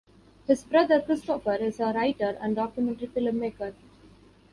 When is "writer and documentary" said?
1.93-3.07